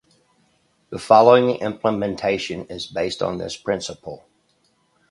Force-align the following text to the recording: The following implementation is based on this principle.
The 0.89 0.97
following 0.97 1.57
implementation 1.57 2.65
is 2.71 2.87
based 2.87 3.21
on 3.21 3.37
this 3.37 3.55
principle. 3.55 4.25